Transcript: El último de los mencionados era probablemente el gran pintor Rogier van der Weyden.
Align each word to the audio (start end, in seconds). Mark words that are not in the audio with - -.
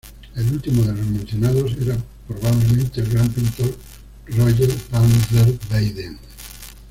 El 0.35 0.51
último 0.53 0.81
de 0.81 0.93
los 0.95 1.05
mencionados 1.05 1.75
era 1.79 1.95
probablemente 2.27 3.01
el 3.01 3.09
gran 3.13 3.29
pintor 3.29 3.75
Rogier 4.29 4.73
van 4.91 5.07
der 5.29 5.55
Weyden. 5.69 6.17